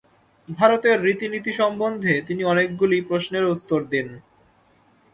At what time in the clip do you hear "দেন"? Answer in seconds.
3.83-4.07